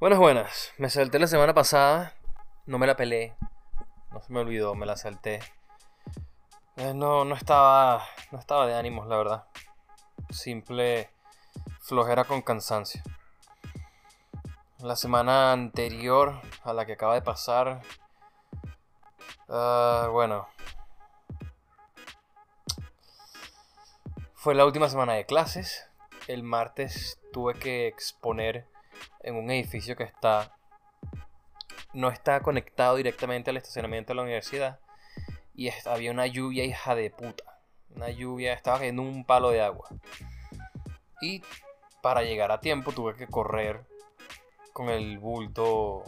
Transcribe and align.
Buenas, 0.00 0.18
buenas. 0.18 0.72
Me 0.76 0.90
salté 0.90 1.20
la 1.20 1.28
semana 1.28 1.54
pasada. 1.54 2.14
No 2.66 2.78
me 2.78 2.86
la 2.86 2.96
pelé. 2.96 3.36
No 4.10 4.20
se 4.20 4.32
me 4.32 4.40
olvidó, 4.40 4.74
me 4.74 4.86
la 4.86 4.96
salté. 4.96 5.40
Eh, 6.76 6.92
no, 6.94 7.24
no 7.24 7.36
estaba. 7.36 8.04
No 8.32 8.38
estaba 8.40 8.66
de 8.66 8.74
ánimos, 8.74 9.06
la 9.06 9.16
verdad. 9.16 9.44
Simple 10.30 11.10
flojera 11.78 12.24
con 12.24 12.42
cansancio. 12.42 13.02
La 14.80 14.96
semana 14.96 15.52
anterior 15.52 16.40
a 16.64 16.72
la 16.72 16.84
que 16.86 16.94
acaba 16.94 17.14
de 17.14 17.22
pasar. 17.22 17.80
ah, 19.48 20.08
bueno. 20.10 20.48
Fue 24.34 24.56
la 24.56 24.66
última 24.66 24.88
semana 24.88 25.12
de 25.14 25.24
clases. 25.24 25.88
El 26.26 26.42
martes 26.42 27.20
tuve 27.32 27.54
que 27.54 27.86
exponer 27.86 28.73
en 29.20 29.36
un 29.36 29.50
edificio 29.50 29.96
que 29.96 30.04
está 30.04 30.56
no 31.92 32.10
está 32.10 32.40
conectado 32.40 32.96
directamente 32.96 33.50
al 33.50 33.56
estacionamiento 33.56 34.12
de 34.12 34.16
la 34.16 34.22
universidad 34.22 34.80
y 35.54 35.70
había 35.86 36.10
una 36.10 36.26
lluvia 36.26 36.64
hija 36.64 36.94
de 36.94 37.10
puta. 37.10 37.44
Una 37.94 38.10
lluvia, 38.10 38.52
estaba 38.52 38.78
cayendo 38.78 39.02
un 39.02 39.24
palo 39.24 39.50
de 39.50 39.62
agua. 39.62 39.88
Y 41.20 41.42
para 42.02 42.22
llegar 42.22 42.50
a 42.50 42.60
tiempo 42.60 42.92
tuve 42.92 43.14
que 43.14 43.28
correr 43.28 43.84
con 44.72 44.88
el 44.88 45.18
bulto 45.18 46.02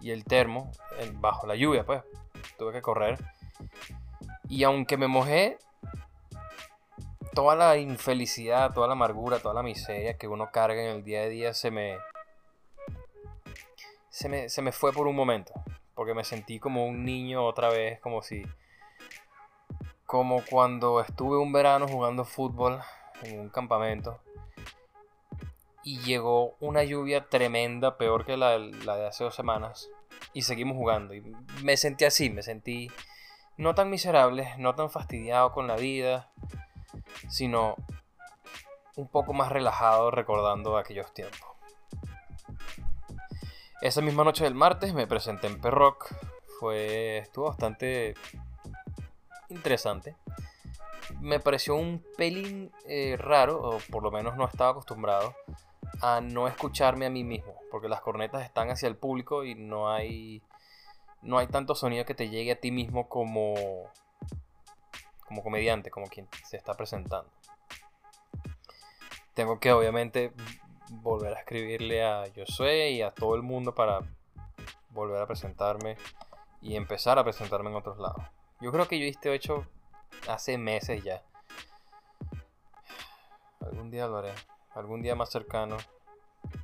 y 0.00 0.10
el 0.10 0.24
termo 0.24 0.70
bajo 1.14 1.46
la 1.46 1.56
lluvia, 1.56 1.84
pues. 1.84 2.02
Tuve 2.58 2.72
que 2.72 2.82
correr. 2.82 3.18
Y 4.48 4.64
aunque 4.64 4.98
me 4.98 5.08
mojé, 5.08 5.56
toda 7.34 7.56
la 7.56 7.76
infelicidad, 7.78 8.72
toda 8.72 8.86
la 8.86 8.92
amargura, 8.92 9.38
toda 9.38 9.54
la 9.54 9.62
miseria 9.62 10.16
que 10.18 10.28
uno 10.28 10.50
carga 10.50 10.82
en 10.82 10.96
el 10.96 11.04
día 11.04 11.22
a 11.22 11.28
día 11.28 11.54
se 11.54 11.70
me, 11.70 11.98
se 14.10 14.28
me, 14.28 14.48
se 14.48 14.62
me 14.62 14.72
fue 14.72 14.92
por 14.92 15.06
un 15.06 15.16
momento. 15.16 15.52
Porque 15.94 16.14
me 16.14 16.24
sentí 16.24 16.58
como 16.58 16.86
un 16.86 17.04
niño 17.04 17.44
otra 17.44 17.68
vez, 17.68 18.00
como 18.00 18.22
si... 18.22 18.42
Como 20.06 20.42
cuando 20.44 21.00
estuve 21.00 21.38
un 21.38 21.52
verano 21.52 21.88
jugando 21.88 22.24
fútbol 22.24 22.80
en 23.22 23.40
un 23.40 23.48
campamento. 23.48 24.20
Y 25.84 26.00
llegó 26.00 26.54
una 26.60 26.84
lluvia 26.84 27.28
tremenda, 27.28 27.96
peor 27.96 28.26
que 28.26 28.36
la, 28.36 28.58
la 28.58 28.96
de 28.96 29.06
hace 29.06 29.24
dos 29.24 29.34
semanas. 29.34 29.90
Y 30.34 30.42
seguimos 30.42 30.76
jugando. 30.76 31.14
Y 31.14 31.22
me 31.62 31.76
sentí 31.76 32.04
así, 32.04 32.30
me 32.30 32.42
sentí 32.42 32.90
no 33.56 33.74
tan 33.74 33.90
miserable, 33.90 34.54
no 34.58 34.74
tan 34.74 34.90
fastidiado 34.90 35.52
con 35.52 35.66
la 35.66 35.76
vida 35.76 36.30
sino 37.28 37.76
un 38.96 39.08
poco 39.08 39.32
más 39.32 39.50
relajado 39.50 40.10
recordando 40.10 40.76
aquellos 40.76 41.12
tiempos. 41.14 41.52
Esa 43.80 44.00
misma 44.00 44.22
noche 44.22 44.44
del 44.44 44.54
martes 44.54 44.94
me 44.94 45.06
presenté 45.06 45.48
en 45.48 45.60
Perrock. 45.60 46.14
Fue, 46.60 47.18
estuvo 47.18 47.46
bastante 47.46 48.14
interesante. 49.48 50.16
Me 51.20 51.40
pareció 51.40 51.74
un 51.74 52.04
pelín 52.16 52.70
eh, 52.86 53.16
raro, 53.18 53.60
o 53.60 53.78
por 53.90 54.02
lo 54.02 54.10
menos 54.10 54.36
no 54.36 54.46
estaba 54.46 54.70
acostumbrado, 54.70 55.34
a 56.00 56.20
no 56.20 56.46
escucharme 56.46 57.06
a 57.06 57.10
mí 57.10 57.24
mismo, 57.24 57.54
porque 57.70 57.88
las 57.88 58.00
cornetas 58.00 58.44
están 58.44 58.70
hacia 58.70 58.88
el 58.88 58.96
público 58.96 59.44
y 59.44 59.54
no 59.54 59.90
hay, 59.90 60.42
no 61.20 61.38
hay 61.38 61.48
tanto 61.48 61.74
sonido 61.74 62.04
que 62.04 62.14
te 62.14 62.28
llegue 62.28 62.52
a 62.52 62.60
ti 62.60 62.70
mismo 62.70 63.08
como, 63.08 63.54
como 65.32 65.42
comediante, 65.42 65.90
como 65.90 66.08
quien 66.08 66.28
se 66.44 66.58
está 66.58 66.74
presentando. 66.74 67.30
Tengo 69.32 69.58
que 69.58 69.72
obviamente 69.72 70.30
volver 70.90 71.32
a 71.32 71.40
escribirle 71.40 72.04
a 72.04 72.24
Josué 72.36 72.90
y 72.90 73.00
a 73.00 73.12
todo 73.12 73.34
el 73.34 73.40
mundo 73.40 73.74
para 73.74 74.00
volver 74.90 75.22
a 75.22 75.26
presentarme 75.26 75.96
y 76.60 76.76
empezar 76.76 77.18
a 77.18 77.24
presentarme 77.24 77.70
en 77.70 77.76
otros 77.76 77.98
lados. 77.98 78.22
Yo 78.60 78.70
creo 78.72 78.86
que 78.86 78.98
yo 78.98 79.06
hice 79.06 79.32
hecho 79.32 79.66
hace 80.28 80.58
meses 80.58 81.02
ya. 81.02 81.22
Algún 83.60 83.90
día 83.90 84.06
lo 84.08 84.18
haré. 84.18 84.34
Algún 84.74 85.00
día 85.00 85.14
más 85.14 85.30
cercano. 85.30 85.78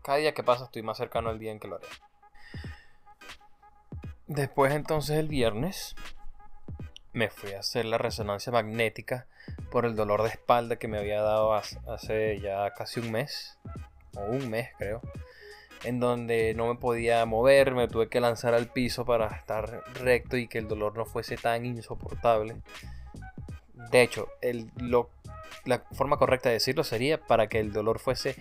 Cada 0.02 0.18
día 0.18 0.34
que 0.34 0.42
pasa 0.42 0.64
estoy 0.64 0.82
más 0.82 0.98
cercano 0.98 1.30
al 1.30 1.38
día 1.38 1.52
en 1.52 1.58
que 1.58 1.68
lo 1.68 1.76
haré. 1.76 1.86
Después 4.26 4.74
entonces 4.74 5.16
el 5.16 5.28
viernes 5.28 5.96
me 7.18 7.30
fui 7.30 7.52
a 7.52 7.58
hacer 7.58 7.84
la 7.84 7.98
resonancia 7.98 8.52
magnética 8.52 9.26
por 9.72 9.84
el 9.84 9.96
dolor 9.96 10.22
de 10.22 10.28
espalda 10.28 10.76
que 10.76 10.86
me 10.86 10.98
había 10.98 11.20
dado 11.20 11.52
hace- 11.52 12.40
ya 12.40 12.70
casi 12.74 13.00
un 13.00 13.10
mes, 13.10 13.58
o 14.14 14.20
un 14.20 14.48
mes 14.48 14.68
creo, 14.78 15.02
en 15.84 15.98
donde 15.98 16.54
no 16.54 16.68
me 16.68 16.76
podía 16.76 17.24
mover, 17.26 17.74
me 17.74 17.88
tuve 17.88 18.08
que 18.08 18.20
lanzar 18.20 18.54
al 18.54 18.68
piso 18.68 19.04
para 19.04 19.26
estar 19.28 19.82
recto 19.94 20.36
y 20.36 20.46
que 20.46 20.58
el 20.58 20.68
dolor 20.68 20.96
no 20.96 21.04
fuese 21.06 21.36
tan 21.36 21.66
insoportable. 21.66 22.56
De 23.90 24.02
hecho, 24.02 24.28
el- 24.40 24.70
lo- 24.76 25.10
la 25.64 25.80
forma 25.92 26.18
correcta 26.18 26.48
de 26.50 26.54
decirlo 26.54 26.84
sería 26.84 27.18
para 27.20 27.48
que 27.48 27.58
el 27.58 27.72
dolor 27.72 27.98
fuese 27.98 28.36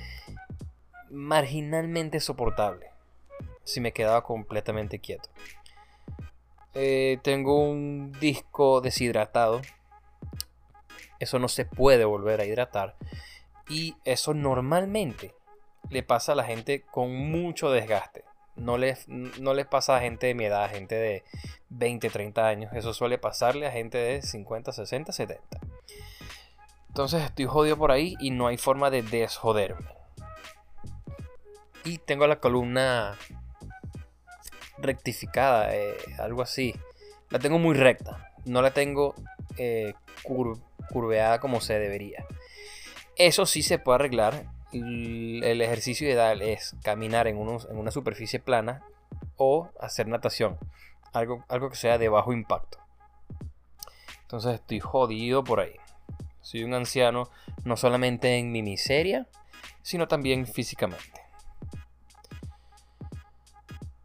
marginalmente 1.10 2.20
soportable, 2.20 2.92
si 3.64 3.82
me 3.82 3.92
quedaba 3.92 4.24
completamente 4.24 5.00
quieto. 5.00 5.30
Eh, 6.80 7.18
tengo 7.24 7.60
un 7.60 8.12
disco 8.20 8.82
deshidratado. 8.82 9.62
Eso 11.20 11.40
no 11.40 11.48
se 11.48 11.66
puede 11.66 12.06
volver 12.06 12.40
a 12.40 12.46
hidratar. 12.46 12.96
Y 13.68 13.96
eso 14.06 14.36
normalmente 14.36 15.34
le 15.90 16.04
pasa 16.04 16.34
a 16.34 16.36
la 16.36 16.44
gente 16.44 16.84
con 16.84 17.16
mucho 17.16 17.72
desgaste. 17.72 18.26
No 18.56 18.78
les, 18.78 19.08
no 19.08 19.54
pasa 19.72 19.98
a 19.98 20.02
gente 20.02 20.28
de 20.28 20.36
mi 20.36 20.46
edad, 20.46 20.66
a 20.66 20.70
gente 20.70 20.94
de 20.94 21.24
20, 21.70 22.12
30 22.12 22.48
años. 22.48 22.72
Eso 22.74 22.94
suele 22.94 23.18
pasarle 23.18 23.66
a 23.66 23.72
gente 23.72 23.98
de 23.98 24.22
50, 24.22 24.72
60, 24.72 25.12
70. 25.12 25.60
Entonces 26.90 27.24
estoy 27.24 27.46
jodido 27.46 27.78
por 27.78 27.92
ahí 27.92 28.14
y 28.20 28.30
no 28.30 28.46
hay 28.46 28.58
forma 28.58 28.92
de 28.92 29.02
desjoderme. 29.02 29.96
Y 31.84 31.98
tengo 31.98 32.28
la 32.28 32.40
columna 32.40 33.18
rectificada, 34.78 35.76
eh, 35.76 35.96
algo 36.20 36.42
así. 36.42 36.76
La 37.30 37.40
tengo 37.40 37.60
muy 37.60 37.76
recta, 37.76 38.32
no 38.46 38.62
la 38.62 38.72
tengo 38.72 39.16
eh, 39.58 39.94
cur- 40.24 40.62
curveada 40.90 41.40
como 41.40 41.62
se 41.62 41.78
debería. 41.80 42.26
Eso 43.16 43.46
sí 43.46 43.64
se 43.64 43.80
puede 43.80 43.96
arreglar. 43.96 44.46
El 44.72 45.62
ejercicio 45.62 46.08
ideal 46.08 46.42
es 46.42 46.76
caminar 46.84 47.28
en, 47.28 47.38
una 47.38 47.92
superficie 47.92 48.40
plana 48.40 48.84
o 49.38 49.70
hacer 49.80 50.08
natación, 50.08 50.58
algo, 51.14 51.44
algo 51.48 51.70
que 51.70 51.78
sea 51.78 51.98
de 51.98 52.10
bajo 52.10 52.34
impacto. 52.34 52.78
Entonces 54.24 54.56
estoy 54.56 54.80
jodido 54.82 55.44
por 55.44 55.62
ahí. 55.62 55.76
Soy 56.42 56.64
un 56.64 56.74
anciano 56.74 57.30
no 57.64 57.78
solamente 57.78 58.38
en 58.38 58.52
mi 58.52 58.62
miseria, 58.62 59.28
sino 59.82 60.08
también 60.08 60.46
físicamente. 60.48 61.22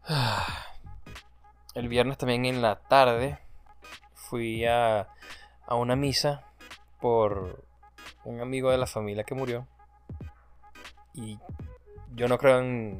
El 1.73 1.87
viernes 1.87 2.17
también 2.17 2.45
en 2.45 2.61
la 2.61 2.75
tarde 2.75 3.39
fui 4.13 4.65
a, 4.65 5.07
a 5.65 5.75
una 5.75 5.95
misa 5.95 6.43
por 7.01 7.65
un 8.23 8.41
amigo 8.41 8.71
de 8.71 8.77
la 8.77 8.85
familia 8.85 9.23
que 9.23 9.35
murió. 9.35 9.67
Y 11.13 11.39
yo 12.13 12.27
no 12.27 12.37
creo 12.37 12.59
en... 12.59 12.99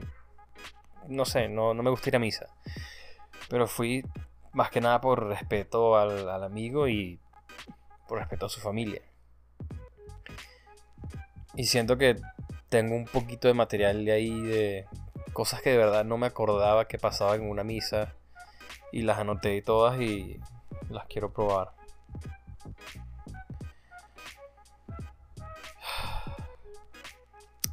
No 1.08 1.26
sé, 1.26 1.50
no, 1.50 1.74
no 1.74 1.84
me 1.84 1.90
gusta 1.90 2.10
ir 2.10 2.16
a 2.16 2.20
misa. 2.20 2.48
Pero 3.50 3.68
fui 3.68 4.04
más 4.54 4.70
que 4.70 4.82
nada 4.82 5.02
por 5.02 5.28
respeto 5.28 5.98
al, 5.98 6.30
al 6.30 6.44
amigo 6.44 6.88
y 6.88 7.20
por 8.08 8.20
respeto 8.20 8.46
a 8.46 8.50
su 8.50 8.60
familia. 8.60 9.02
Y 11.56 11.66
siento 11.66 11.98
que 11.98 12.16
tengo 12.70 12.96
un 12.96 13.06
poquito 13.06 13.48
de 13.48 13.54
material 13.54 14.04
de 14.06 14.12
ahí 14.12 14.42
de 14.42 14.88
cosas 15.34 15.62
que 15.62 15.72
de 15.72 15.78
verdad 15.78 16.06
no 16.06 16.18
me 16.18 16.28
acordaba 16.28 16.88
que 16.88 16.98
pasaban 16.98 17.42
en 17.42 17.50
una 17.50 17.64
misa. 17.64 18.14
Y 18.94 19.02
las 19.02 19.18
anoté 19.18 19.62
todas 19.62 20.00
y 20.00 20.40
las 20.90 21.06
quiero 21.08 21.34
probar. 21.34 21.72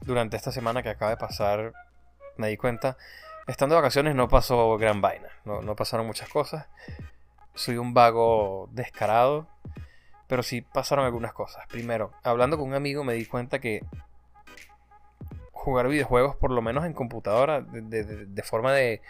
Durante 0.02 0.37
esta 0.37 0.52
semana 0.52 0.82
que 0.82 0.88
acaba 0.88 1.11
de 1.11 1.17
pasar, 1.17 1.72
me 2.37 2.49
di 2.49 2.56
cuenta, 2.56 2.96
estando 3.46 3.75
de 3.75 3.81
vacaciones 3.82 4.14
no 4.14 4.28
pasó 4.28 4.76
gran 4.78 5.00
vaina, 5.00 5.28
no, 5.44 5.62
no 5.62 5.76
pasaron 5.76 6.06
muchas 6.06 6.28
cosas. 6.28 6.67
Soy 7.55 7.76
un 7.76 7.93
vago 7.94 8.69
descarado, 8.72 9.46
pero 10.26 10.43
sí 10.43 10.62
pasaron 10.62 11.05
algunas 11.05 11.32
cosas. 11.32 11.67
Primero, 11.69 12.12
hablando 12.22 12.56
con 12.56 12.69
un 12.69 12.75
amigo 12.75 13.05
me 13.05 13.14
di 13.14 13.26
cuenta 13.26 13.58
que 13.58 13.84
jugar 15.52 15.88
videojuegos, 15.88 16.37
por 16.37 16.50
lo 16.52 16.62
menos 16.62 16.87
en 16.87 16.94
computadora, 16.94 17.61
de, 17.61 18.05
de- 18.05 18.26
de 18.26 18.43
forma 18.43 18.72
de 18.72 19.02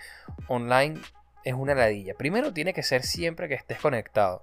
online, 0.49 1.01
es 1.45 1.55
una 1.55 1.75
ladilla. 1.75 2.15
Primero 2.15 2.53
tiene 2.53 2.73
que 2.73 2.83
ser 2.83 3.03
siempre 3.03 3.49
que 3.49 3.55
estés 3.55 3.79
conectado. 3.79 4.41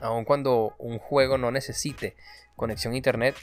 Aun 0.00 0.24
cuando 0.24 0.74
un 0.78 0.98
juego 0.98 1.38
no 1.38 1.50
necesite 1.50 2.16
conexión 2.56 2.94
a 2.94 2.96
internet, 2.96 3.36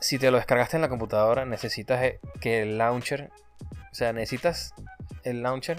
si 0.00 0.18
te 0.18 0.30
lo 0.30 0.36
descargaste 0.36 0.76
en 0.76 0.82
la 0.82 0.88
computadora, 0.88 1.44
necesitas 1.44 2.02
eh, 2.02 2.20
que 2.40 2.62
el 2.62 2.78
launcher, 2.78 3.30
o 3.90 3.94
sea, 3.94 4.12
necesitas 4.12 4.74
el 5.24 5.42
launcher 5.42 5.78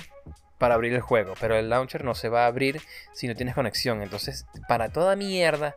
para 0.58 0.76
abrir 0.76 0.94
el 0.94 1.02
juego, 1.02 1.36
pero 1.40 1.56
el 1.56 1.70
launcher 1.70 2.04
no 2.04 2.16
se 2.16 2.30
va 2.30 2.44
a 2.44 2.48
abrir 2.48 2.82
si 3.14 3.28
no 3.28 3.36
tienes 3.36 3.56
conexión. 3.56 4.02
Entonces, 4.02 4.46
para 4.68 4.90
toda 4.90 5.16
mierda 5.16 5.76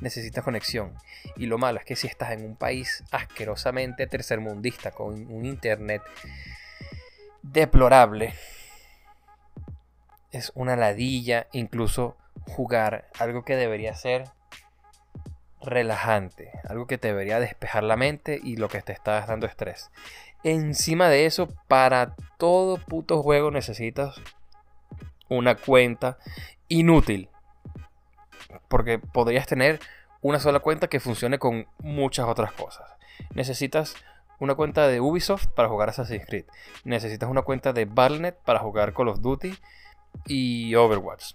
necesitas 0.00 0.44
conexión. 0.44 0.94
Y 1.36 1.46
lo 1.46 1.58
malo 1.58 1.78
es 1.78 1.84
que 1.84 1.96
si 1.96 2.06
estás 2.06 2.32
en 2.32 2.44
un 2.44 2.56
país 2.56 3.04
asquerosamente 3.12 4.06
tercermundista 4.06 4.90
con 4.90 5.30
un 5.30 5.44
internet 5.44 6.02
deplorable, 7.42 8.34
es 10.32 10.52
una 10.54 10.76
ladilla 10.76 11.46
incluso 11.52 12.16
jugar 12.46 13.08
algo 13.18 13.44
que 13.44 13.56
debería 13.56 13.94
ser 13.94 14.24
relajante, 15.62 16.52
algo 16.68 16.86
que 16.86 16.98
te 16.98 17.08
debería 17.08 17.40
despejar 17.40 17.82
la 17.82 17.96
mente 17.96 18.40
y 18.42 18.56
lo 18.56 18.68
que 18.68 18.82
te 18.82 18.92
está 18.92 19.24
dando 19.26 19.46
estrés. 19.46 19.90
Encima 20.44 21.08
de 21.08 21.26
eso, 21.26 21.48
para 21.66 22.14
todo 22.38 22.78
puto 22.78 23.22
juego 23.22 23.50
necesitas 23.50 24.20
una 25.28 25.56
cuenta 25.56 26.18
inútil. 26.68 27.28
Porque 28.68 28.98
podrías 28.98 29.46
tener 29.46 29.80
una 30.20 30.40
sola 30.40 30.60
cuenta 30.60 30.88
que 30.88 31.00
funcione 31.00 31.38
con 31.38 31.66
muchas 31.78 32.26
otras 32.26 32.52
cosas. 32.52 32.88
Necesitas 33.34 33.94
una 34.38 34.54
cuenta 34.54 34.86
de 34.86 35.00
Ubisoft 35.00 35.48
para 35.48 35.68
jugar 35.68 35.88
Assassin's 35.88 36.26
Creed. 36.26 36.44
Necesitas 36.84 37.28
una 37.28 37.42
cuenta 37.42 37.72
de 37.72 37.86
Battle.net 37.86 38.34
para 38.44 38.60
jugar 38.60 38.92
Call 38.92 39.08
of 39.08 39.20
Duty 39.20 39.56
y 40.26 40.74
Overwatch. 40.74 41.32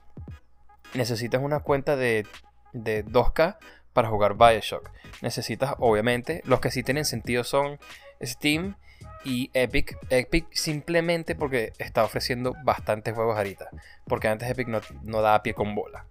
Necesitas 0.93 1.41
una 1.41 1.59
cuenta 1.59 1.95
de, 1.95 2.25
de 2.73 3.05
2K 3.05 3.57
para 3.93 4.09
jugar 4.09 4.35
Bioshock. 4.35 4.89
Necesitas, 5.21 5.75
obviamente, 5.79 6.41
los 6.45 6.59
que 6.59 6.71
sí 6.71 6.83
tienen 6.83 7.05
sentido 7.05 7.43
son 7.43 7.79
Steam 8.21 8.75
y 9.23 9.49
Epic. 9.53 9.97
Epic 10.09 10.47
simplemente 10.51 11.35
porque 11.35 11.73
está 11.77 12.03
ofreciendo 12.03 12.55
bastantes 12.63 13.13
juegos 13.13 13.37
ahorita. 13.37 13.69
Porque 14.07 14.27
antes 14.27 14.49
Epic 14.49 14.67
no, 14.67 14.81
no 15.03 15.21
daba 15.21 15.43
pie 15.43 15.53
con 15.53 15.75
bola. 15.75 16.05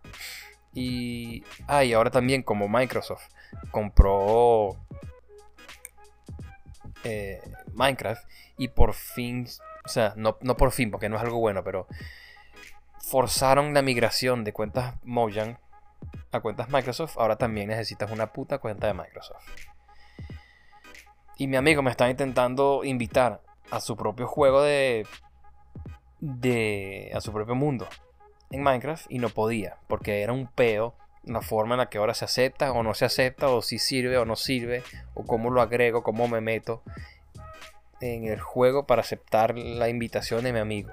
Y, 0.73 1.45
ah, 1.67 1.83
ahora 1.95 2.11
también 2.11 2.43
como 2.43 2.69
Microsoft 2.69 3.29
compró 3.71 4.77
eh, 7.05 7.41
Minecraft 7.73 8.23
y 8.57 8.69
por 8.69 8.95
fin, 8.95 9.49
o 9.85 9.89
sea, 9.89 10.13
no, 10.17 10.39
no, 10.43 10.57
por 10.57 10.71
fin 10.71 10.91
porque 10.91 11.09
no 11.09 11.17
es 11.17 11.23
algo 11.23 11.39
bueno, 11.39 11.65
pero 11.65 11.87
forzaron 13.11 13.75
la 13.75 13.83
migración 13.83 14.45
de 14.45 14.53
cuentas 14.53 14.95
Mojang 15.03 15.59
a 16.31 16.41
cuentas 16.41 16.69
Microsoft. 16.71 17.19
Ahora 17.19 17.37
también 17.37 17.69
necesitas 17.69 18.11
una 18.13 18.33
puta 18.33 18.59
cuenta 18.59 18.87
de 18.87 18.95
Microsoft. 18.95 19.45
Y 21.37 21.49
mi 21.49 21.57
amigo 21.57 21.83
me 21.83 21.91
está 21.91 22.09
intentando 22.09 22.85
invitar 22.85 23.43
a 23.71 23.81
su 23.81 23.97
propio 23.97 24.29
juego 24.29 24.63
de. 24.63 25.07
de. 26.21 27.11
a 27.13 27.21
su 27.21 27.33
propio 27.33 27.57
mundo 27.57 27.89
en 28.51 28.63
Minecraft 28.63 29.07
y 29.09 29.19
no 29.19 29.29
podía, 29.29 29.79
porque 29.89 30.23
era 30.23 30.33
un 30.33 30.47
peo 30.47 30.95
la 31.25 31.43
forma 31.43 31.75
en 31.75 31.79
la 31.79 31.89
que 31.89 31.99
ahora 31.99 32.15
se 32.15 32.25
acepta 32.25 32.73
o 32.73 32.83
no 32.83 32.95
se 32.95 33.05
acepta, 33.05 33.49
o 33.49 33.61
si 33.61 33.79
sirve 33.79 34.19
o 34.19 34.25
no 34.25 34.37
sirve, 34.37 34.83
o 35.15 35.25
cómo 35.25 35.51
lo 35.51 35.61
agrego, 35.61 36.03
cómo 36.03 36.29
me 36.29 36.41
meto 36.41 36.83
en 38.01 38.25
el 38.25 38.41
juego 38.41 38.87
para 38.87 39.03
aceptar 39.03 39.57
la 39.57 39.89
invitación 39.89 40.45
de 40.45 40.53
mi 40.53 40.61
amigo. 40.61 40.91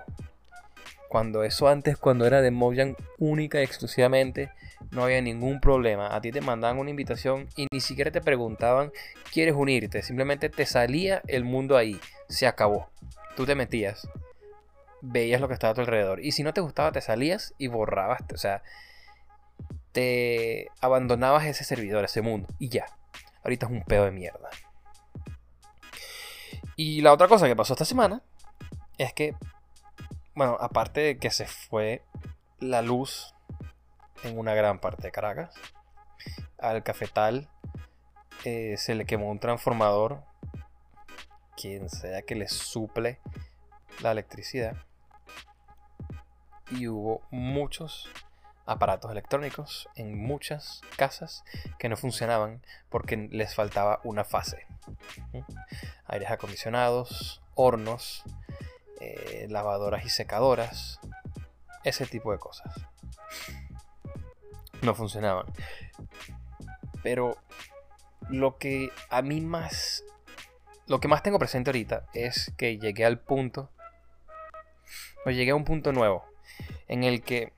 Cuando 1.18 1.44
eso 1.44 1.68
antes, 1.68 1.98
cuando 1.98 2.28
era 2.28 2.44
de 2.44 2.52
Mojang 2.52 2.96
única 3.18 3.60
y 3.60 3.64
exclusivamente, 3.64 4.52
no 4.92 5.04
había 5.04 5.20
ningún 5.20 5.60
problema. 5.60 6.16
A 6.16 6.22
ti 6.22 6.32
te 6.32 6.42
mandaban 6.42 6.78
una 6.78 6.92
invitación 6.92 7.48
y 7.56 7.66
ni 7.72 7.82
siquiera 7.82 8.12
te 8.12 8.22
preguntaban, 8.22 8.92
¿quieres 9.34 9.56
unirte? 9.56 10.04
Simplemente 10.04 10.50
te 10.50 10.68
salía 10.68 11.24
el 11.26 11.44
mundo 11.44 11.76
ahí. 11.76 12.00
Se 12.30 12.46
acabó. 12.46 12.92
Tú 13.36 13.48
te 13.48 13.56
metías, 13.56 14.08
veías 15.02 15.42
lo 15.42 15.48
que 15.48 15.56
estaba 15.56 15.72
a 15.72 15.74
tu 15.74 15.82
alrededor. 15.82 16.24
Y 16.24 16.34
si 16.34 16.44
no 16.44 16.54
te 16.54 16.62
gustaba, 16.62 16.92
te 16.92 17.02
salías 17.02 17.56
y 17.58 17.66
borrabas. 17.66 18.22
O 18.32 18.38
sea, 18.38 18.62
te 19.94 20.68
abandonabas 20.82 21.46
ese 21.46 21.64
servidor, 21.64 22.06
ese 22.06 22.22
mundo. 22.22 22.48
Y 22.60 22.70
ya. 22.70 22.86
Ahorita 23.44 23.66
es 23.66 23.72
un 23.72 23.82
pedo 23.82 24.06
de 24.06 24.12
mierda. 24.12 24.52
Y 26.76 27.02
la 27.02 27.12
otra 27.12 27.28
cosa 27.28 27.48
que 27.48 27.56
pasó 27.56 27.74
esta 27.74 27.86
semana 27.86 28.22
es 29.00 29.14
que, 29.14 29.34
bueno, 30.38 30.56
aparte 30.60 31.00
de 31.02 31.18
que 31.18 31.32
se 31.32 31.48
fue 31.48 32.04
la 32.60 32.84
luz 32.84 33.34
en 34.22 34.38
una 34.38 34.54
gran 34.54 34.78
parte 34.78 35.02
de 35.02 35.12
Caracas. 35.12 35.56
Al 36.60 36.84
cafetal 36.84 37.50
eh, 38.46 38.76
se 38.78 38.94
le 38.94 39.08
quemó 39.08 39.32
un 39.32 39.40
transformador, 39.40 40.24
quien 41.60 41.90
sea 41.90 42.22
que 42.22 42.36
le 42.36 42.48
suple 42.50 43.20
la 44.02 44.12
electricidad. 44.12 44.78
Y 46.70 46.88
hubo 46.88 47.24
muchos 47.32 48.08
aparatos 48.68 49.10
electrónicos 49.10 49.90
en 49.96 50.16
muchas 50.20 50.82
casas 50.98 51.44
que 51.80 51.90
no 51.90 51.98
funcionaban 51.98 52.62
porque 52.90 53.18
les 53.18 53.56
faltaba 53.56 54.02
una 54.04 54.24
fase. 54.24 54.68
Aires 56.06 56.30
acondicionados, 56.30 57.42
hornos, 57.56 58.24
eh, 59.00 59.48
lavadoras 59.50 60.06
y 60.06 60.10
secadoras, 60.10 61.00
ese 61.84 62.06
tipo 62.06 62.32
de 62.32 62.40
cosas 62.40 62.88
no 64.82 64.96
funcionaban. 64.96 65.46
Pero 67.04 67.38
lo 68.30 68.58
que 68.58 68.90
a 69.10 69.22
mí 69.22 69.42
más... 69.42 70.04
Lo 70.88 71.00
que 71.00 71.08
más 71.08 71.22
tengo 71.22 71.40
presente 71.40 71.70
ahorita 71.70 72.06
es 72.14 72.54
que 72.58 72.78
llegué 72.78 73.06
al 73.06 73.20
punto... 73.20 73.70
O 75.26 75.30
llegué 75.30 75.52
a 75.52 75.56
un 75.56 75.66
punto 75.66 75.92
nuevo. 75.92 76.26
En 76.88 77.04
el 77.04 77.22
que 77.22 77.52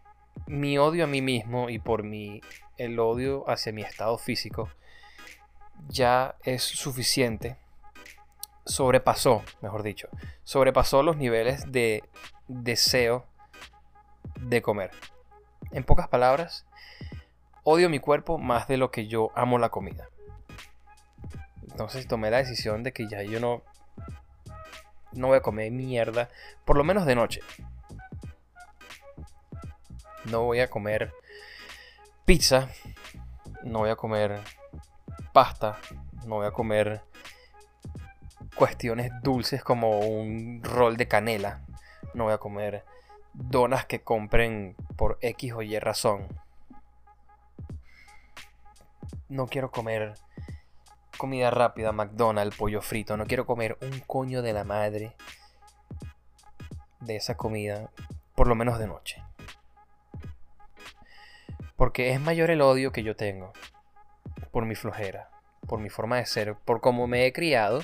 mi 0.48 0.78
odio 0.78 1.04
a 1.04 1.08
mí 1.08 1.22
mismo 1.22 1.70
y 1.70 1.80
por 1.80 2.04
mi... 2.04 2.42
El 2.78 3.00
odio 3.00 3.48
hacia 3.50 3.74
mi 3.74 3.82
estado 3.82 4.18
físico 4.18 4.70
ya 5.88 6.36
es 6.44 6.64
suficiente. 6.64 7.58
Sobrepasó, 8.70 9.44
mejor 9.62 9.82
dicho. 9.82 10.10
Sobrepasó 10.44 11.02
los 11.02 11.18
niveles 11.18 11.72
de 11.72 12.04
deseo 12.48 13.26
de 14.40 14.62
comer. 14.62 14.92
En 15.72 15.84
pocas 15.84 16.08
palabras, 16.08 16.68
odio 17.64 17.90
mi 17.90 18.00
cuerpo 18.00 18.38
más 18.38 18.68
de 18.68 18.78
lo 18.78 18.92
que 18.92 19.08
yo 19.08 19.32
amo 19.36 19.58
la 19.58 19.70
comida. 19.70 20.08
Entonces 21.64 22.08
tomé 22.08 22.30
la 22.30 22.38
decisión 22.38 22.84
de 22.84 22.94
que 22.94 23.08
ya 23.08 23.24
yo 23.24 23.40
no, 23.40 23.64
no 25.14 25.28
voy 25.30 25.38
a 25.38 25.42
comer 25.42 25.72
mierda, 25.72 26.30
por 26.64 26.78
lo 26.78 26.84
menos 26.84 27.08
de 27.08 27.16
noche. 27.16 27.42
No 30.26 30.44
voy 30.44 30.60
a 30.60 30.70
comer 30.70 31.12
pizza, 32.24 32.70
no 33.64 33.80
voy 33.80 33.90
a 33.90 33.96
comer 33.96 34.40
pasta, 35.34 35.80
no 36.28 36.36
voy 36.36 36.46
a 36.46 36.52
comer 36.52 37.02
cuestiones 38.60 39.12
dulces 39.24 39.64
como 39.64 40.00
un 40.00 40.62
rol 40.64 40.98
de 40.98 41.08
canela, 41.08 41.62
no 42.14 42.26
voy 42.26 42.34
a 42.34 42.38
comer 42.38 42.84
donas 43.34 43.86
que 43.86 44.02
compren 44.02 44.76
por 44.96 45.18
X 45.22 45.54
o 45.54 45.62
Y 45.62 45.80
razón 45.80 46.28
no 49.30 49.48
quiero 49.48 49.72
comer 49.72 50.16
comida 51.18 51.52
rápida, 51.52 51.92
McDonald's, 51.92 52.58
pollo 52.58 52.82
frito. 52.82 53.16
No 53.16 53.26
quiero 53.26 53.46
comer 53.46 53.78
un 53.82 54.00
coño 54.02 54.42
de 54.42 54.54
la 54.54 54.64
madre 54.64 55.16
de 57.00 57.16
esa 57.16 57.38
comida, 57.38 57.92
por 58.36 58.48
lo 58.48 58.56
menos 58.56 58.80
de 58.80 58.88
noche. 58.88 59.24
Porque 61.76 62.12
es 62.12 62.20
mayor 62.20 62.50
el 62.50 62.62
odio 62.62 62.92
que 62.92 63.04
yo 63.04 63.16
tengo 63.16 63.54
por 64.52 64.66
mi 64.66 64.76
flojera, 64.76 65.30
por 65.68 65.80
mi 65.80 65.90
forma 65.90 66.18
de 66.18 66.26
ser, 66.26 66.56
por 66.56 66.82
cómo 66.82 67.08
me 67.08 67.26
he 67.26 67.32
criado, 67.32 67.82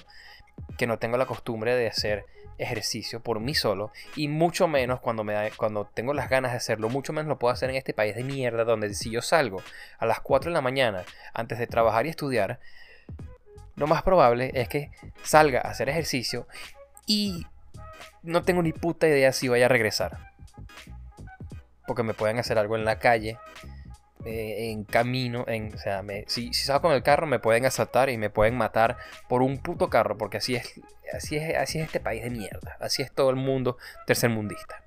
que 0.78 0.88
no 0.88 1.00
tengo 1.00 1.18
la 1.18 1.26
costumbre 1.26 1.76
de 1.76 1.88
hacer 1.88 2.26
ejercicio 2.58 3.20
por 3.20 3.40
mí 3.40 3.54
solo 3.54 3.92
y 4.16 4.28
mucho 4.28 4.68
menos 4.68 5.02
cuando, 5.02 5.24
me 5.24 5.52
cuando 5.58 5.86
tengo 5.86 6.14
las 6.14 6.30
ganas 6.30 6.52
de 6.52 6.58
hacerlo, 6.58 6.90
mucho 6.90 7.12
menos 7.12 7.28
lo 7.28 7.38
puedo 7.38 7.54
hacer 7.54 7.70
en 7.70 7.76
este 7.76 7.94
país 7.94 8.16
de 8.16 8.24
mierda 8.24 8.64
donde 8.64 8.94
si 8.94 9.12
yo 9.12 9.22
salgo 9.22 9.62
a 9.98 10.06
las 10.06 10.22
4 10.22 10.50
de 10.50 10.54
la 10.54 10.62
mañana 10.62 11.04
antes 11.34 11.60
de 11.60 11.68
trabajar 11.68 12.06
y 12.06 12.10
estudiar, 12.10 12.60
lo 13.76 13.88
más 13.88 14.04
probable 14.04 14.52
es 14.54 14.70
que 14.70 14.92
salga 15.24 15.60
a 15.60 15.70
hacer 15.70 15.90
ejercicio 15.90 16.48
y 17.06 17.46
no 18.24 18.44
tengo 18.44 18.62
ni 18.62 18.72
puta 18.72 19.08
idea 19.08 19.32
si 19.32 19.48
vaya 19.48 19.66
a 19.66 19.70
regresar. 19.70 20.18
Porque 21.86 22.04
me 22.04 22.14
pueden 22.14 22.40
hacer 22.40 22.58
algo 22.58 22.76
en 22.76 22.86
la 22.86 23.00
calle, 23.00 23.38
eh, 24.26 24.72
en 24.72 24.84
camino, 24.84 25.46
en, 25.48 25.74
o 25.74 25.78
sea, 25.78 26.04
si, 26.28 26.54
si 26.54 26.66
salgo 26.66 26.84
con 26.84 26.94
el 26.94 27.04
carro 27.04 27.28
me 27.28 27.40
pueden 27.40 27.66
asaltar 27.66 28.10
y 28.10 28.18
me 28.18 28.30
pueden 28.30 28.56
matar 28.56 28.98
por 29.30 29.42
un 29.42 29.60
puto 29.60 29.90
carro, 29.90 30.18
porque 30.18 30.38
así 30.38 30.56
es, 30.56 30.82
así 31.14 31.38
es, 31.38 31.56
así 31.56 31.80
es 31.80 31.86
este 31.86 32.00
país 32.00 32.24
de 32.24 32.30
mierda, 32.30 32.78
así 32.80 33.02
es 33.02 33.12
todo 33.12 33.30
el 33.30 33.36
mundo 33.36 33.78
tercermundista. 34.06 34.84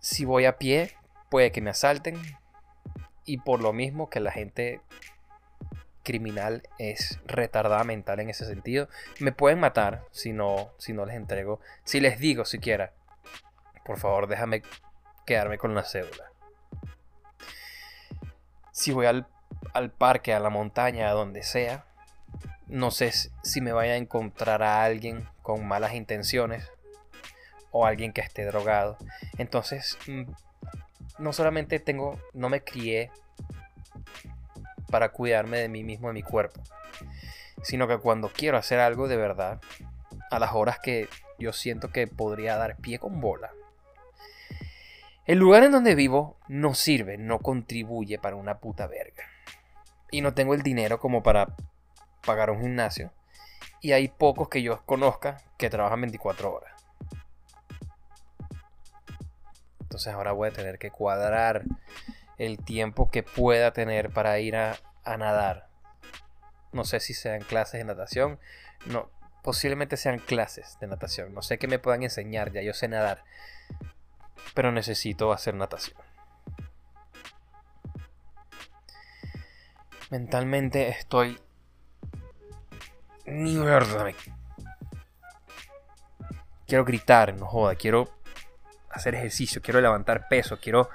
Si 0.00 0.24
voy 0.24 0.44
a 0.46 0.58
pie, 0.58 0.92
puede 1.30 1.52
que 1.52 1.60
me 1.60 1.70
asalten 1.70 2.20
y 3.24 3.38
por 3.38 3.62
lo 3.62 3.72
mismo 3.72 4.10
que 4.10 4.20
la 4.20 4.32
gente 4.32 4.80
criminal, 6.02 6.62
es 6.78 7.20
retardada 7.26 7.84
mental 7.84 8.20
en 8.20 8.30
ese 8.30 8.44
sentido. 8.44 8.88
Me 9.20 9.32
pueden 9.32 9.60
matar 9.60 10.04
si 10.10 10.32
no, 10.32 10.72
si 10.78 10.92
no 10.92 11.06
les 11.06 11.16
entrego. 11.16 11.60
Si 11.84 12.00
les 12.00 12.18
digo 12.18 12.44
siquiera, 12.44 12.92
por 13.84 13.98
favor, 13.98 14.26
déjame 14.26 14.62
quedarme 15.26 15.58
con 15.58 15.74
la 15.74 15.84
cédula. 15.84 16.31
Si 18.72 18.92
voy 18.92 19.06
al, 19.06 19.26
al 19.74 19.90
parque, 19.90 20.34
a 20.34 20.40
la 20.40 20.50
montaña, 20.50 21.08
a 21.08 21.12
donde 21.12 21.42
sea, 21.42 21.84
no 22.66 22.90
sé 22.90 23.12
si 23.42 23.60
me 23.60 23.72
vaya 23.72 23.92
a 23.92 23.96
encontrar 23.96 24.62
a 24.62 24.82
alguien 24.82 25.28
con 25.42 25.66
malas 25.66 25.94
intenciones 25.94 26.66
o 27.70 27.86
alguien 27.86 28.12
que 28.12 28.22
esté 28.22 28.44
drogado. 28.46 28.96
Entonces, 29.38 29.98
mm, 30.06 30.22
no 31.18 31.32
solamente 31.32 31.80
tengo, 31.80 32.18
no 32.32 32.48
me 32.48 32.64
crié 32.64 33.10
para 34.90 35.10
cuidarme 35.10 35.58
de 35.58 35.68
mí 35.68 35.84
mismo, 35.84 36.08
de 36.08 36.14
mi 36.14 36.22
cuerpo, 36.22 36.60
sino 37.62 37.86
que 37.88 37.98
cuando 37.98 38.30
quiero 38.30 38.56
hacer 38.56 38.80
algo 38.80 39.08
de 39.08 39.16
verdad, 39.16 39.60
a 40.30 40.38
las 40.38 40.52
horas 40.52 40.78
que 40.78 41.08
yo 41.38 41.52
siento 41.52 41.90
que 41.90 42.06
podría 42.06 42.56
dar 42.56 42.76
pie 42.76 42.98
con 42.98 43.20
bola, 43.20 43.52
el 45.24 45.38
lugar 45.38 45.62
en 45.62 45.72
donde 45.72 45.94
vivo 45.94 46.36
no 46.48 46.74
sirve, 46.74 47.16
no 47.16 47.38
contribuye 47.38 48.18
para 48.18 48.36
una 48.36 48.58
puta 48.58 48.86
verga. 48.86 49.24
Y 50.10 50.20
no 50.20 50.34
tengo 50.34 50.54
el 50.54 50.62
dinero 50.62 50.98
como 50.98 51.22
para 51.22 51.54
pagar 52.24 52.50
un 52.50 52.60
gimnasio. 52.60 53.12
Y 53.80 53.92
hay 53.92 54.08
pocos 54.08 54.48
que 54.48 54.62
yo 54.62 54.84
conozca 54.84 55.40
que 55.58 55.70
trabajan 55.70 56.00
24 56.00 56.52
horas. 56.52 56.72
Entonces 59.80 60.12
ahora 60.12 60.32
voy 60.32 60.48
a 60.48 60.52
tener 60.52 60.78
que 60.78 60.90
cuadrar 60.90 61.64
el 62.38 62.58
tiempo 62.58 63.10
que 63.10 63.22
pueda 63.22 63.72
tener 63.72 64.10
para 64.10 64.38
ir 64.38 64.56
a, 64.56 64.78
nadar. 65.04 65.68
No 66.72 66.84
sé 66.84 66.98
si 66.98 67.14
sean 67.14 67.42
clases 67.42 67.78
de 67.78 67.84
natación. 67.84 68.38
No, 68.86 69.10
posiblemente 69.42 69.96
sean 69.96 70.18
clases 70.18 70.78
de 70.80 70.86
natación. 70.86 71.34
No 71.34 71.42
sé 71.42 71.58
qué 71.58 71.68
me 71.68 71.78
puedan 71.78 72.02
enseñar, 72.02 72.52
ya 72.52 72.62
yo 72.62 72.72
sé 72.72 72.88
nadar. 72.88 73.22
Pero 74.54 74.72
necesito 74.72 75.32
hacer 75.32 75.54
natación. 75.54 75.96
Mentalmente 80.10 80.88
estoy... 80.88 81.38
Mierda. 83.24 84.12
Quiero 86.66 86.84
gritar, 86.84 87.34
no 87.34 87.46
joda. 87.46 87.76
Quiero 87.76 88.08
hacer 88.92 89.14
ejercicio, 89.14 89.62
quiero 89.62 89.80
levantar 89.80 90.28
peso, 90.28 90.58
quiero, 90.60 90.90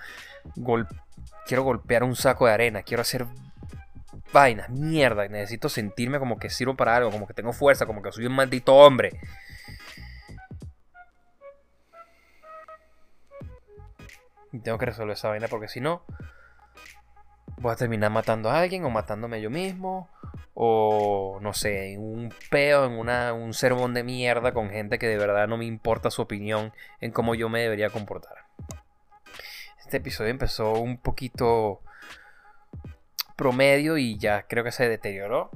quiero 1.48 1.64
golpear 1.64 2.04
un 2.04 2.16
saco 2.16 2.46
de 2.46 2.54
arena, 2.54 2.84
quiero 2.84 3.02
hacer 3.02 3.26
vainas, 4.32 4.70
mierda, 4.70 5.28
necesito 5.28 5.70
sentirme 5.70 6.20
como 6.20 6.38
que 6.38 6.50
sirvo 6.50 6.76
para 6.76 6.96
algo, 6.96 7.12
como 7.12 7.28
que 7.28 7.34
tengo 7.34 7.54
fuerza, 7.54 7.86
como 7.86 8.02
que 8.02 8.12
soy 8.12 8.26
un 8.26 8.36
maldito 8.36 8.76
hombre. 8.76 9.20
Tengo 14.60 14.78
que 14.78 14.86
resolver 14.86 15.14
esa 15.14 15.30
vaina 15.30 15.48
porque 15.48 15.68
si 15.68 15.82
no, 15.82 16.04
voy 17.58 17.72
a 17.72 17.76
terminar 17.76 18.12
matando 18.12 18.50
a 18.50 18.60
alguien 18.60 18.86
o 18.86 18.90
matándome 18.90 19.42
yo 19.42 19.50
mismo 19.50 20.10
o 20.54 21.38
no 21.42 21.54
sé, 21.54 21.94
en 21.94 22.02
un 22.02 22.34
peo, 22.50 22.86
en 22.86 22.94
una, 22.94 23.34
un 23.34 23.54
sermón 23.54 23.94
de 23.94 24.04
mierda 24.04 24.54
con 24.54 24.70
gente 24.70 24.98
que 24.98 25.08
de 25.08 25.18
verdad 25.18 25.48
no 25.48 25.58
me 25.58 25.66
importa 25.66 26.10
su 26.10 26.24
opinión 26.24 26.74
en 27.00 27.12
cómo 27.12 27.36
yo 27.36 27.48
me 27.48 27.62
debería 27.62 27.92
comportar. 27.92 28.46
Este 29.80 29.98
episodio 29.98 30.32
empezó 30.32 30.74
un 30.74 30.98
poquito 30.98 31.82
promedio 33.36 33.98
y 33.98 34.18
ya 34.18 34.48
creo 34.48 34.64
que 34.64 34.72
se 34.72 34.90
deterioró. 34.90 35.52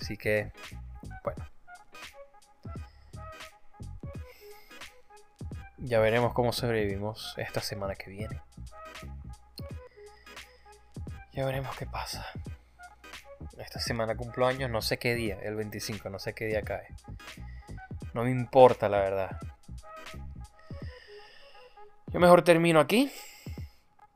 Así 0.00 0.16
que, 0.16 0.50
bueno. 1.22 1.51
Ya 5.84 5.98
veremos 5.98 6.32
cómo 6.32 6.52
sobrevivimos 6.52 7.34
esta 7.38 7.60
semana 7.60 7.96
que 7.96 8.08
viene. 8.08 8.40
Ya 11.32 11.44
veremos 11.44 11.76
qué 11.76 11.86
pasa. 11.86 12.24
Esta 13.58 13.80
semana 13.80 14.16
cumplo 14.16 14.46
años, 14.46 14.70
no 14.70 14.80
sé 14.80 14.98
qué 14.98 15.16
día, 15.16 15.40
el 15.42 15.56
25, 15.56 16.08
no 16.08 16.20
sé 16.20 16.34
qué 16.34 16.46
día 16.46 16.62
cae. 16.62 16.86
No 18.14 18.22
me 18.22 18.30
importa, 18.30 18.88
la 18.88 18.98
verdad. 18.98 19.40
Yo 22.06 22.20
mejor 22.20 22.44
termino 22.44 22.78
aquí, 22.78 23.10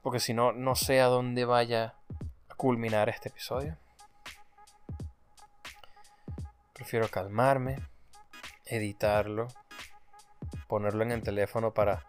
porque 0.02 0.20
si 0.20 0.34
no, 0.34 0.52
no 0.52 0.76
sé 0.76 1.00
a 1.00 1.06
dónde 1.06 1.44
vaya 1.44 1.96
a 2.48 2.54
culminar 2.54 3.08
este 3.08 3.30
episodio. 3.30 3.76
Prefiero 6.74 7.08
calmarme, 7.08 7.80
editarlo, 8.66 9.48
ponerlo 10.68 11.02
en 11.02 11.12
el 11.12 11.22
teléfono 11.22 11.72
para 11.72 12.06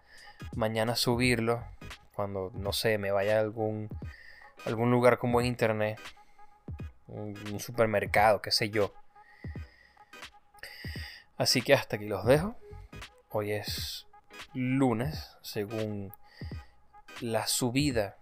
mañana 0.55 0.95
subirlo 0.95 1.63
cuando, 2.13 2.51
no 2.55 2.73
sé, 2.73 2.97
me 2.97 3.11
vaya 3.11 3.37
a 3.37 3.41
algún, 3.41 3.89
algún 4.65 4.91
lugar 4.91 5.17
con 5.17 5.31
buen 5.31 5.45
internet 5.45 5.99
un 7.07 7.59
supermercado, 7.59 8.41
qué 8.41 8.51
sé 8.51 8.69
yo. 8.69 8.93
Así 11.37 11.61
que 11.61 11.73
hasta 11.73 11.95
aquí 11.95 12.05
los 12.05 12.25
dejo. 12.25 12.55
Hoy 13.29 13.51
es 13.51 14.07
lunes, 14.53 15.37
según 15.41 16.13
la 17.21 17.47
subida 17.47 18.17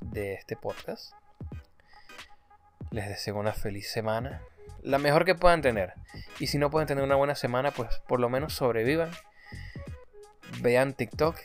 de 0.00 0.34
este 0.34 0.56
podcast. 0.56 1.14
Les 2.90 3.08
deseo 3.08 3.36
una 3.36 3.52
feliz 3.52 3.90
semana. 3.90 4.42
La 4.82 4.98
mejor 4.98 5.24
que 5.24 5.34
puedan 5.34 5.62
tener. 5.62 5.94
Y 6.38 6.48
si 6.48 6.58
no 6.58 6.70
pueden 6.70 6.88
tener 6.88 7.04
una 7.04 7.16
buena 7.16 7.34
semana, 7.34 7.70
pues 7.70 7.98
por 8.06 8.20
lo 8.20 8.28
menos 8.28 8.52
sobrevivan. 8.54 9.10
Vean 10.60 10.94
TikTok 10.94 11.36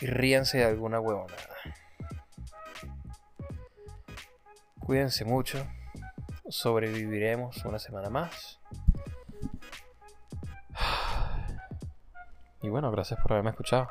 y 0.00 0.06
ríanse 0.06 0.58
de 0.58 0.64
alguna 0.64 1.00
huevonada. 1.00 1.48
Cuídense 4.78 5.24
mucho 5.24 5.64
sobreviviremos 6.50 7.64
una 7.64 7.78
semana 7.78 8.10
más. 8.10 8.60
Y 12.62 12.68
bueno, 12.68 12.90
gracias 12.90 13.18
por 13.20 13.32
haberme 13.32 13.50
escuchado. 13.50 13.88